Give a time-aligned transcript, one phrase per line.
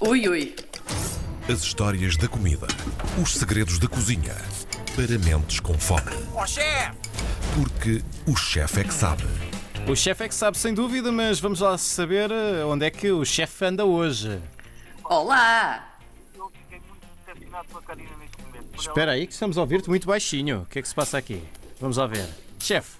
[0.00, 0.54] Ui, ui.
[1.50, 2.66] As histórias da comida.
[3.22, 4.34] Os segredos da cozinha.
[4.94, 6.10] Para mentes com fome.
[6.34, 6.96] Ó chefe!
[7.54, 9.24] Porque o chefe é que sabe.
[9.88, 13.10] O chefe é que sabe, sem dúvida, mas vamos lá saber eh, onde é que
[13.10, 14.38] o chefe anda hoje.
[15.04, 15.96] Olá!
[16.36, 18.64] Eu fiquei muito decepcionado com a Karina neste momento.
[18.66, 20.62] Por Espera aí que estamos a ouvir-te muito baixinho.
[20.62, 21.42] O que é que se passa aqui?
[21.80, 22.28] Vamos lá ver.
[22.58, 22.98] Chefe.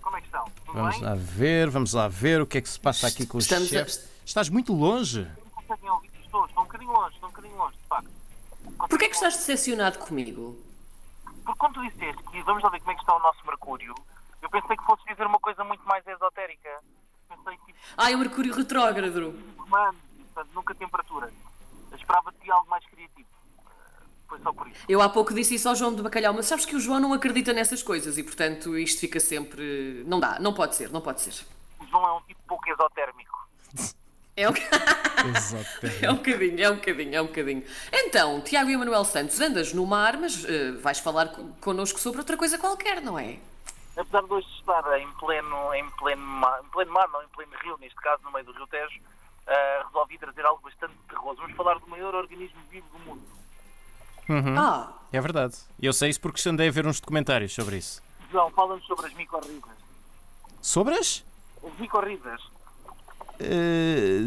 [0.00, 0.44] Como é que estão?
[0.64, 1.04] Tudo vamos bem?
[1.04, 3.68] lá ver, vamos lá ver o que é que se passa aqui com o Estamos
[3.74, 3.98] a- chefe.
[4.24, 5.26] Estás muito longe.
[5.72, 6.48] Conseguem ouvir as pessoas.
[6.50, 8.10] Estão um bocadinho longe, estão um bocadinho longe, de facto.
[8.90, 10.58] Porquê é que estás decepcionado comigo?
[11.44, 13.94] Porque quando tu disseste que vamos lá ver como é que está o nosso Mercúrio,
[14.42, 16.68] eu pensei que fosses dizer uma coisa muito mais esotérica.
[17.28, 19.34] Pensei tipo, Ai, o Mercúrio retrógrado.
[19.58, 19.98] humano,
[20.34, 21.32] portanto, nunca temperatura.
[21.90, 23.28] Eu esperava de ti algo mais criativo.
[23.66, 24.80] Eh, Foi só por isso.
[24.86, 27.14] Eu há pouco disse isso ao João de Bacalhau, mas sabes que o João não
[27.14, 30.04] acredita nessas coisas e, portanto, isto fica sempre.
[30.06, 31.46] Não dá, não pode ser, não pode ser.
[31.80, 33.32] O João é um tipo pouco esotérmico.
[34.36, 34.52] É um...
[35.28, 35.86] Exato.
[36.04, 37.64] é um bocadinho, é um bocadinho, é um bocadinho.
[37.92, 42.18] Então, Tiago e Manuel Santos, andas no mar, mas eh, vais falar co- connosco sobre
[42.20, 43.38] outra coisa qualquer, não é?
[43.96, 47.52] Apesar de hoje estar em pleno, em pleno, mar, em pleno mar, não em pleno
[47.62, 49.00] rio, neste caso no meio do Rio Tejo,
[49.46, 51.40] eh, resolvi trazer algo bastante terroso.
[51.42, 53.22] Vamos falar do maior organismo vivo do mundo.
[54.58, 55.56] Ah, É verdade.
[55.78, 58.02] E eu sei isso porque andei a ver uns documentários sobre isso.
[58.30, 59.72] João, fala-nos sobre as micorridas.
[60.62, 61.22] Sobre as?
[61.62, 62.40] As micorridas.
[63.42, 64.20] Eh,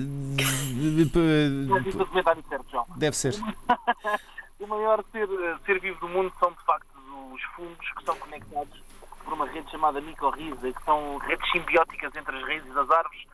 [2.47, 2.85] certo, João.
[2.97, 3.33] Deve ser.
[4.57, 5.27] O maior ser,
[5.66, 6.88] ser vivo do mundo são, de facto,
[7.33, 8.81] os fungos que são conectados
[9.23, 13.25] por uma rede chamada micorriza, que são redes simbióticas entre as raízes das árvores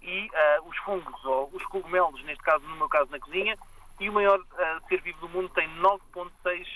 [0.00, 3.58] e ah, os fungos, ou os cogumelos, neste caso, no meu caso, na cozinha.
[3.98, 6.66] E o maior ah, ser vivo do mundo tem 9,6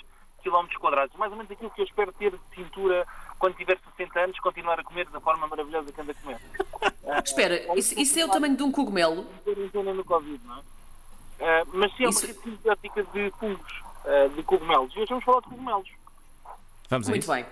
[0.42, 1.16] km quadrados.
[1.16, 3.06] Mais ou menos aquilo que eu espero ter de cintura
[3.38, 6.38] quando tiver 60 anos, continuar a comer da forma maravilhosa que anda a comer.
[7.24, 9.26] espera, isso, isso é o tamanho de um cogumelo?
[9.44, 10.62] no Covid, não é?
[11.40, 14.94] Ah, mas sim, é uma Isso- rede simbiótica de fungos, ah, de cogumelos.
[14.94, 15.88] E hoje vamos falar de cogumelos.
[16.88, 17.32] Vamos Muito isso.
[17.32, 17.46] bem?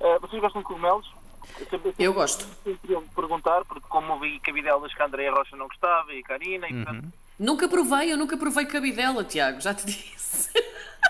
[0.00, 1.10] Ah, vocês gostam de cogumelos?
[1.58, 2.44] Eu, sempre, eu gosto.
[2.62, 6.22] sempre queria perguntar, porque como ouvi cabidelas que a Andréia Rocha não gostava e a
[6.22, 10.50] Karina, e portanto Nunca provei, eu nunca provei cabidela, Tiago, já te disse.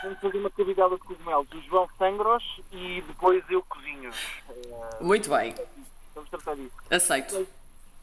[0.03, 1.49] Vamos fazer uma cabidela de cogumelos.
[1.53, 4.11] O João sangra-os e depois eu cozinho.
[4.51, 5.55] Ah, Muito bem,
[6.15, 6.73] vamos tratar disso.
[6.91, 7.47] aceito.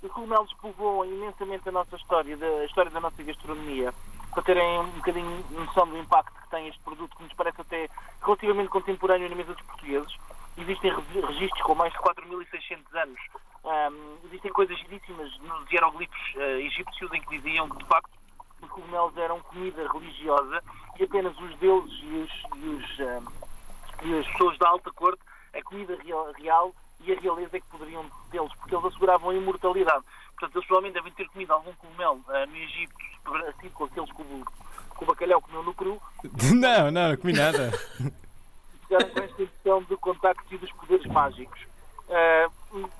[0.01, 3.93] Os cogumelos povoam imensamente a nossa história, a história da nossa gastronomia,
[4.33, 7.89] para terem um bocadinho noção do impacto que tem este produto, que nos parece até
[8.21, 10.15] relativamente contemporâneo na mesa dos portugueses.
[10.57, 13.19] Existem re- registros com mais de 4.600 anos.
[13.65, 18.11] Ahm, existem coisas giríssimas nos hieroglifos eh, egípcios em que diziam que, de facto,
[18.61, 20.61] os cogumelos eram comida religiosa
[20.99, 23.25] e apenas os deuses e, os, e, os, ahm,
[24.03, 25.21] e as pessoas da alta corte,
[25.53, 29.35] a comida real, real e a realeza é que poderiam tê-los, porque eles asseguravam a
[29.35, 30.03] imortalidade.
[30.31, 32.95] Portanto, eles provavelmente devem ter comido algum cogumelo ah, no Egito,
[33.49, 34.45] assim com aqueles que o,
[34.97, 36.01] que o bacalhau comeu no cru,
[36.53, 37.71] Não, não, não comi nada.
[38.81, 41.59] ficaram com esta impressão do contacto e dos poderes mágicos.
[42.09, 42.49] Ah,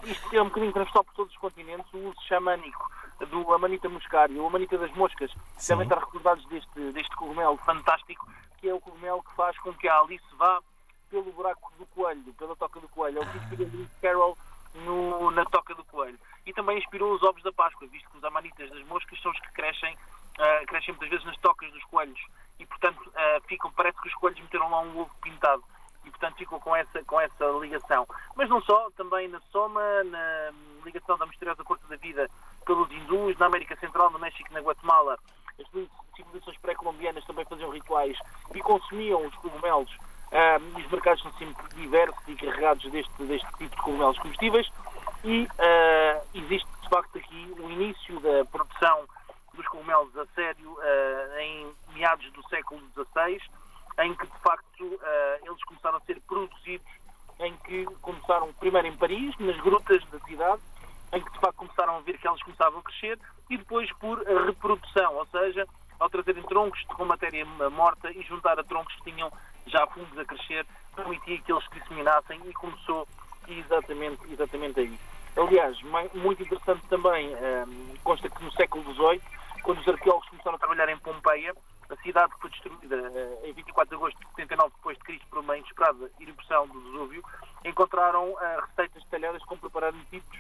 [0.04, 2.90] isto é um bocadinho transversal por todos os continentes, o uso xamânico
[3.20, 5.32] do Amanita muscaria, o Amanita das moscas,
[5.68, 8.28] devem estar recordados deste, deste cogumelo fantástico,
[8.58, 10.62] que é o cogumelo que faz com que a Alice vá
[11.10, 13.20] pelo buraco do coelho, pela toca do coelho.
[13.20, 14.38] É o que inspirou Lewis Carroll
[14.76, 16.20] no- na toca do coelho.
[16.46, 19.40] E também inspirou os ovos da Páscoa, visto que os amanitas das moscas são os
[19.40, 19.96] que crescem,
[20.38, 22.20] ah, crescem muitas vezes nas tocas dos coelhos.
[22.60, 25.64] E, portanto, ah, ficam, parece que os coelhos meteram lá um ovo pintado.
[26.04, 28.06] E, portanto, ficam com essa, com essa ligação.
[28.36, 30.52] Mas não só, também na Soma, na
[30.84, 32.30] ligação da misteriosa corte da vida
[32.66, 35.18] pelos hindus, na América Central, no México e na Guatemala.
[35.60, 35.68] As
[36.16, 38.18] civilizações pré-colombianas também faziam rituais
[38.54, 39.96] e consumiam os cogumelos.
[40.32, 44.70] E os mercados são sempre diversos e carregados deste, deste tipo de cogumelos comestíveis.
[45.24, 49.06] E ah, existe, de facto, aqui o início da produção
[49.54, 53.42] dos cogumelos a sério ah, em meados do século XVI,
[54.00, 55.00] em que, de facto,
[55.42, 56.92] eles começaram a ser produzidos,
[57.40, 60.62] em que começaram primeiro em Paris, nas grutas da cidade,
[61.14, 63.20] em que de facto começaram a ver que elas começavam a crescer
[63.50, 65.68] e depois por reprodução, ou seja,
[66.00, 69.32] ao trazerem troncos com matéria morta e juntar a troncos que tinham
[69.68, 70.66] já fungos a crescer,
[70.96, 73.08] permitia que eles se disseminassem e começou
[73.48, 75.00] exatamente, exatamente aí.
[75.38, 75.78] Aliás,
[76.14, 79.22] muito interessante também, ehm, consta que no século XVIII,
[79.64, 81.54] quando os arqueólogos começaram a trabalhar em Pompeia,
[81.90, 85.28] a cidade que foi destruída eh, em 24 de agosto de 79 depois de Cristo
[85.30, 87.24] por uma inesperada erupção do Vesúvio,
[87.64, 90.40] encontraram eh, receitas detalhadas como preparar tipos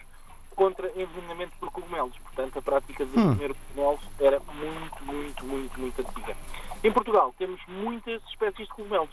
[0.55, 2.17] contra envenenamento por cogumelos.
[2.17, 6.35] Portanto, a prática de comer cogumelos era muito, muito, muito, muito antiga.
[6.83, 9.09] Em Portugal temos muitas espécies de cogumelos.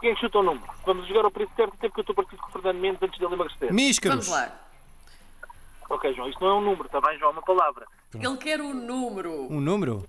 [0.00, 0.66] Quem é que chuta o número?
[0.84, 3.18] Vamos jogar ao preço certo, até porque eu estou parecido com o Fernando Mendes antes
[3.18, 3.72] dele emagrecer.
[3.72, 4.26] Míscaros.
[4.26, 4.58] Vamos lá.
[5.88, 7.30] Ok, João, isto não é um número, está bem, João?
[7.30, 7.86] É uma palavra.
[8.14, 9.46] Ele quer o número.
[9.52, 10.08] Um número?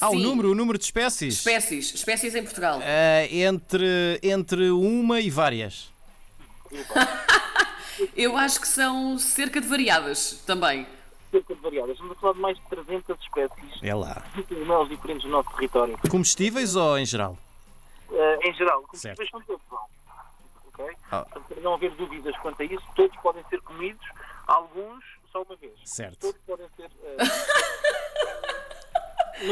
[0.00, 0.22] Ah, o Sim.
[0.22, 1.34] número, o número de espécies.
[1.34, 1.94] Espécies.
[1.94, 2.80] Espécies em Portugal.
[2.82, 5.92] Ah, entre, entre uma e várias.
[8.16, 10.86] Eu acho que são cerca de variadas também.
[11.30, 11.92] Cerca de variadas.
[11.92, 14.22] Estamos a falar de mais de 300 espécies É lá.
[14.36, 15.98] de diferentes no nosso território.
[16.10, 17.36] Comestíveis ou em geral?
[18.12, 19.16] Eh, em geral, Certo.
[19.18, 19.90] comestíveis são todos bons.
[20.68, 20.84] Ok?
[21.12, 21.20] Ah.
[21.22, 24.04] Portanto, para não haver dúvidas quanto a isso, todos podem ser comidos,
[24.46, 25.72] alguns só uma vez.
[25.84, 26.18] Certo.
[26.18, 26.90] Todos podem ser.
[27.04, 27.16] eh,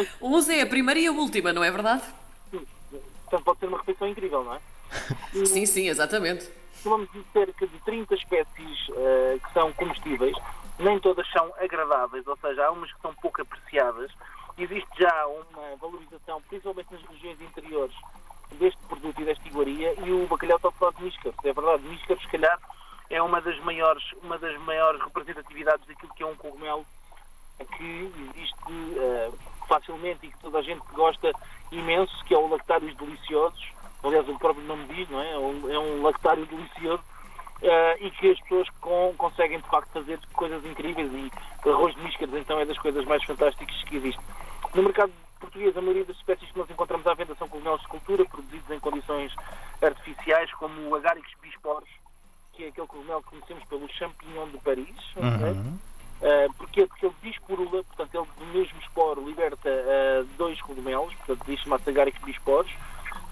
[0.20, 2.02] Uns é a primeira e a última, não é verdade?
[2.50, 4.60] portanto, pode ser uma refeição incrível, não é?
[5.46, 6.48] Sim, sim, exatamente.
[6.82, 10.36] Falamos de cerca de 30 espécies eh, que são comestíveis,
[10.78, 14.10] nem todas são agradáveis, ou seja, há umas que são pouco apreciadas.
[14.56, 17.94] Existe já uma valorização, principalmente nas regiões interiores,
[18.52, 21.36] deste produto e desta iguaria, e o bacalhau está a falar de níscaros.
[21.44, 22.58] É verdade, níscaros, se calhar,
[23.10, 26.86] é uma das maiores, uma das maiores representatividades daquilo que é um cogumelo
[27.76, 29.30] que existe eh,
[29.66, 31.32] facilmente e que toda a gente gosta
[31.70, 33.72] imenso, que é o lactários deliciosos.
[34.02, 35.32] Aliás, o próprio nome diz, não é?
[35.32, 37.02] É um, é lactário delicioso
[37.62, 42.02] eh, e que as pessoas com- conseguem de facto fazer coisas incríveis e arroz de
[42.02, 44.20] míscaros então é das coisas mais fantásticas que existe.
[44.74, 47.88] No mercado português, a maioria das espécies que nós encontramos à venda são cogumelos de
[47.88, 49.32] cultura, produzidos em condições
[49.82, 51.88] artificiais, como o Agaricus bisporos,
[52.52, 54.96] que é aquele cogumelo que conhecemos pelo champignon de Paris.
[55.16, 55.78] ok?
[56.20, 56.86] Uh, porquê?
[56.86, 61.88] Porque ele disporula, portanto, ele do mesmo esporo liberta uh, dois cogumelos, portanto, diz chamado
[61.88, 62.72] Agaricus bisporos.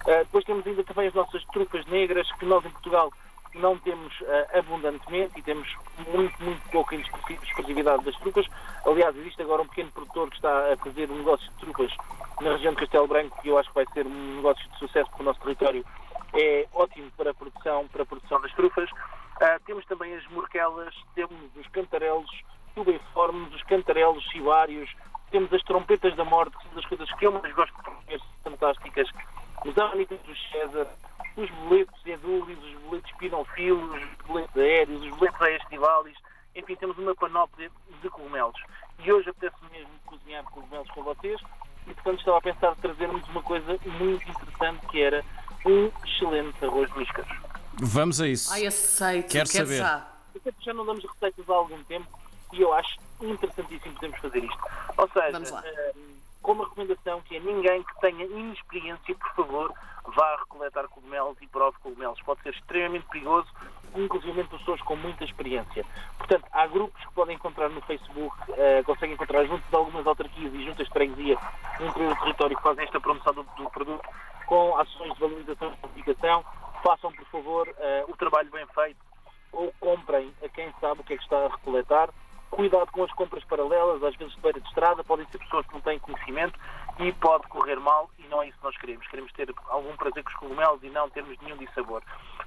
[0.05, 3.11] Uh, depois temos ainda também as nossas trupas negras, que nós em Portugal
[3.55, 5.67] não temos uh, abundantemente e temos
[6.07, 8.45] muito, muito pouca exclusividade das trupas.
[8.85, 11.91] Aliás, existe agora um pequeno produtor que está a fazer um negócio de trupas
[12.41, 15.09] na região de Castelo Branco, que eu acho que vai ser um negócio de sucesso
[15.09, 15.85] porque o nosso território
[16.33, 18.89] é ótimo para a produção, para a produção das trufas.
[19.41, 22.29] Ah, temos também as morquelas, temos os cantarelos
[22.75, 24.89] tubeiformes, os cantarelos cibários,
[25.31, 28.21] temos as trompetas da morte, que são das coisas que eu mais gosto de comer,
[28.43, 29.09] fantásticas,
[29.65, 30.87] os anitas do César,
[31.37, 36.17] os boletos edúlios, os boletos pinofilos, os boletos aéreos, os boletos estivalis,
[36.55, 37.69] enfim, temos uma panóplia
[38.01, 38.59] de cogumelos.
[38.99, 41.39] E hoje apetece mesmo cozinhar cogumelos com vocês
[41.85, 45.23] e, portanto, estava a pensar em trazermos uma coisa muito interessante que era
[45.65, 47.37] um excelente arroz de míscaros.
[47.79, 48.51] Vamos a isso.
[48.51, 49.29] Ai, aceito.
[49.31, 49.77] Quero Quero saber.
[49.77, 50.07] já.
[50.73, 52.07] Não damos receitas há algum tempo
[52.53, 54.59] e eu acho interessantíssimo podermos fazer isto.
[54.97, 55.63] Ou Vamos seja, lá.
[55.65, 55.93] eh,
[56.47, 59.73] com uma recomendação que é ninguém que tenha inexperiência, por favor,
[60.15, 62.21] vá recoletar cogumelos e prove cogumelos.
[62.21, 63.49] Pode ser extremamente perigoso,
[63.93, 65.85] inclusive pessoas com muita experiência.
[66.17, 70.53] Portanto, há grupos que podem encontrar no Facebook, eh, conseguem encontrar junto de algumas autarquias
[70.53, 71.37] e juntas de freguesia
[71.81, 74.07] no do território que fazem esta promoção do, do produto
[74.45, 76.45] com ações de valorização e publicação.
[76.81, 79.05] Façam, por favor, eh, o trabalho bem feito
[79.51, 82.09] ou comprem a quem sabe o que é que está a recoletar.
[82.49, 85.73] Cuidado com as compras paralelas, às vezes de beira de estrada, podem ser pessoas que
[85.73, 86.59] não têm conhecimento
[86.99, 89.07] e pode correr mal e não é isso que nós queremos.
[89.07, 92.01] Queremos ter algum prazer com os cogumelos e não termos nenhum dissabor.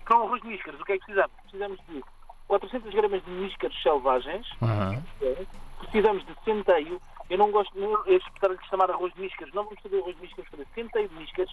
[0.04, 1.36] Para o arroz de míscaros, o que é que precisamos?
[1.42, 2.02] Precisamos de
[2.48, 4.46] 400 gramas de míscaros selvagens.
[4.60, 5.46] Ok.
[5.78, 7.00] Precisamos de centeio.
[7.28, 9.54] Eu não gosto de espetar de chamar arroz de míscaros.
[9.54, 11.52] Não vamos fazer arroz de míscaros, vamos fazer centeio de míscaros.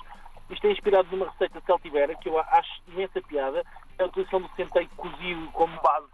[0.49, 3.63] Isto é inspirado numa receita celtibera que eu acho imensa piada.
[3.99, 6.07] É a utilização do centeio cozido como base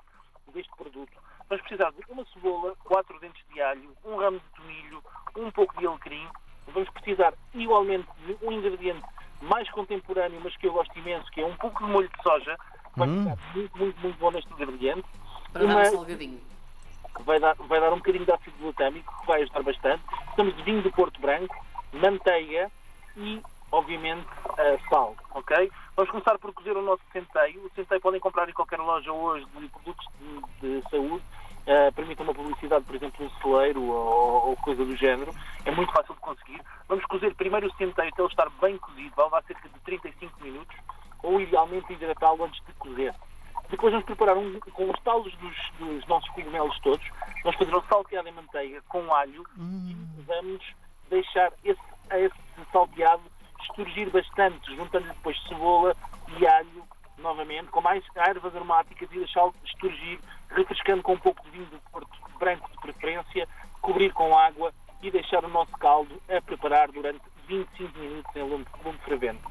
[0.53, 1.13] deste produto.
[1.49, 5.03] Vamos precisar de uma cebola, quatro dentes de alho, um ramo de tomilho,
[5.35, 6.27] um pouco de alecrim.
[6.67, 9.03] Vamos precisar igualmente de um ingrediente
[9.41, 12.57] mais contemporâneo, mas que eu gosto imenso, que é um pouco de molho de soja.
[12.95, 15.03] Vai ficar muito, muito, muito bom neste ingrediente.
[15.51, 16.41] Para dar Uma- um salgadinho.
[17.15, 20.03] que vai dar, vai dar um bocadinho de ácido glutâmico, que vai ajudar bastante.
[20.07, 21.55] Precisamos de vinho do Porto Branco,
[21.91, 22.71] manteiga
[23.17, 23.41] e,
[23.71, 24.27] obviamente,
[24.57, 25.71] eh, sal, ok?
[25.95, 27.63] Vamos começar por cozer o nosso centeio.
[27.63, 31.23] O centeio podem comprar em qualquer loja hoje de produtos de, de saúde.
[31.67, 35.31] Uh, permitam uma publicidade, por exemplo, um celeiro ou, ou coisa do género.
[35.65, 36.59] É muito fácil de conseguir.
[36.87, 39.15] Vamos cozer primeiro o centeio até ele estar bem cozido.
[39.15, 40.75] Vai levar cerca de 35 minutos.
[41.21, 43.13] Ou, idealmente, hidratá-lo antes de cozer.
[43.69, 47.07] Depois vamos preparar um, com os talos dos, dos nossos cogumelos todos.
[47.43, 50.63] Vamos fazer um salteado em manteiga com alho e vamos
[51.09, 51.81] deixar esse,
[52.11, 53.21] esse salteado
[53.73, 55.95] esturgir bastante, juntando depois cebola
[56.39, 56.83] e alho
[57.17, 61.77] novamente, com mais ervas aromáticas e deixá-lo esturgir, refrescando com um pouco de vinho de
[61.91, 63.47] Porto branco de preferência,
[63.81, 68.65] cobrir com água e deixar o nosso caldo a preparar durante 25 minutos em lume,
[68.83, 69.41] lume fervente.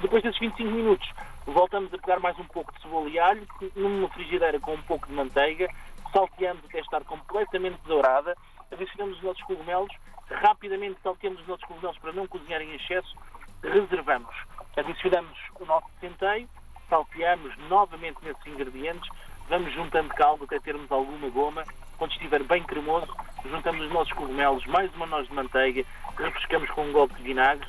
[0.00, 1.08] Depois desses 25 minutos,
[1.46, 3.46] voltamos a pegar mais um pouco de cebola e alho,
[3.76, 5.68] numa frigideira com um pouco de manteiga,
[6.12, 8.36] salteamos até estar completamente dourada,
[8.72, 9.92] adicionamos os nossos cogumelos,
[10.28, 13.16] rapidamente salteamos os nossos cogumelos para não cozinhar em excesso,
[13.62, 14.34] reservamos.
[14.76, 16.48] Adicionamos o nosso centeio,
[16.88, 19.08] salteamos novamente nesses ingredientes,
[19.48, 21.64] vamos juntando caldo até termos alguma goma.
[21.98, 23.14] Quando estiver bem cremoso,
[23.44, 25.84] juntamos os nossos cogumelos, mais uma noz de manteiga,
[26.16, 27.66] refrescamos com um golpe de vinagre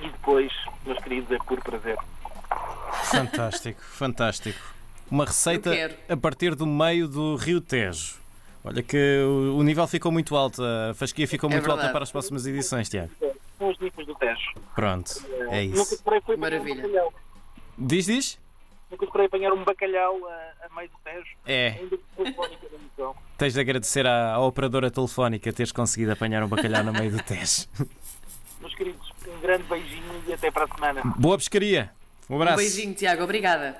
[0.00, 0.50] e depois,
[0.86, 1.98] meus queridos, é puro prazer.
[3.04, 4.58] Fantástico, fantástico.
[5.10, 5.70] Uma receita
[6.08, 8.16] a partir do meio do Rio Tejo.
[8.64, 9.18] Olha que
[9.54, 11.92] o nível ficou muito alto, a fasquia ficou É muito alta verdade.
[11.92, 13.10] para as próximas edições, Tiago.
[13.58, 14.54] São os níveis do Tejo.
[14.74, 15.12] Pronto,
[15.50, 15.94] é Nunca isso.
[15.94, 16.82] esperei foi apanhar um Maravilha.
[16.82, 17.14] bacalhau.
[17.78, 18.38] Diz, diz?
[18.90, 21.36] Nunca esperei apanhar um bacalhau a, a meio do Tejo.
[21.46, 21.78] É,
[23.38, 27.22] tens de agradecer à, à operadora telefónica teres conseguido apanhar um bacalhau no meio do
[27.22, 27.66] Tejo.
[28.60, 31.02] Meus queridos, um grande beijinho e até para a semana.
[31.18, 31.90] Boa pescaria.
[32.30, 32.56] Um Um abraço.
[32.58, 33.22] beijinho, Tiago.
[33.24, 33.76] Obrigada.